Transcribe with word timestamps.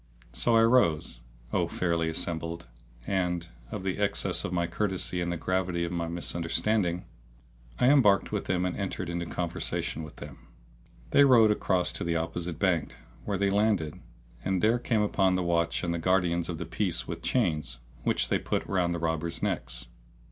So 0.33 0.55
I 0.55 0.63
rose, 0.63 1.19
O 1.53 1.67
fair 1.67 1.93
assembly; 1.93 2.61
and, 3.05 3.47
of 3.71 3.83
the 3.83 3.99
excess 3.99 4.43
of 4.43 4.51
my 4.51 4.65
courtesy 4.65 5.21
and 5.21 5.31
the 5.31 5.37
gravity 5.37 5.83
of 5.83 5.91
my 5.91 6.05
understanding, 6.05 7.05
I 7.79 7.87
embarked 7.91 8.31
with 8.31 8.45
them 8.45 8.65
and 8.65 8.75
entered 8.75 9.11
into 9.11 9.27
conversation 9.27 10.01
with 10.01 10.15
them. 10.15 10.47
They 11.11 11.23
rowed 11.23 11.51
across 11.51 11.93
to 11.93 12.03
the 12.03 12.15
opposite 12.15 12.57
bank, 12.57 12.95
where 13.25 13.37
they 13.37 13.51
landed 13.51 13.99
and 14.43 14.63
there 14.63 14.79
came 14.79 15.03
up 15.03 15.15
the 15.17 15.43
watch 15.43 15.83
and 15.83 16.01
guardians 16.01 16.49
of 16.49 16.57
the 16.57 16.65
peace 16.65 17.07
with 17.07 17.21
chains, 17.21 17.77
which 18.01 18.29
they 18.29 18.39
put 18.39 18.65
round 18.65 18.95
the 18.95 18.99
robbers' 18.99 19.43
necks. 19.43 19.85